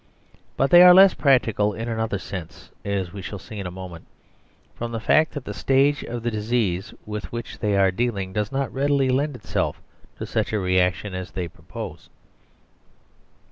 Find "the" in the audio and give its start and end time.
4.93-4.99, 5.45-5.53, 6.23-6.31